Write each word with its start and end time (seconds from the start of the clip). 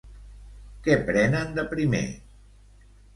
Què 0.87 0.95
prenen 1.09 1.53
de 1.57 1.65
primer? 1.73 2.01